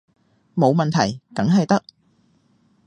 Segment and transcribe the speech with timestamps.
[0.55, 1.83] 冇問題，梗係得